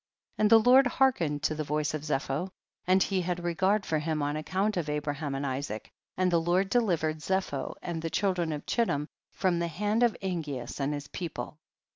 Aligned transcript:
26. 0.37 0.41
And 0.41 0.49
the 0.49 0.67
Lord 0.67 0.87
hearkened 0.87 1.43
to 1.43 1.53
the 1.53 1.63
voice 1.63 1.93
of 1.93 2.01
Zepho, 2.03 2.49
and 2.87 3.03
he 3.03 3.21
had 3.21 3.43
re 3.43 3.53
gard 3.53 3.85
for 3.85 3.99
him 3.99 4.23
on 4.23 4.35
account 4.35 4.75
of 4.75 4.89
Abraham 4.89 5.35
and 5.35 5.45
Isaac, 5.45 5.91
and 6.17 6.31
the 6.31 6.41
Lord 6.41 6.71
delivered 6.71 7.19
Zepho 7.21 7.75
and 7.83 8.01
the 8.01 8.09
children 8.09 8.51
of 8.51 8.65
Ciiittim 8.65 9.05
from 9.29 9.59
the 9.59 9.67
hand 9.67 10.01
of 10.01 10.17
Angeas 10.23 10.79
and 10.79 10.91
his 10.95 11.05
people. 11.07 11.59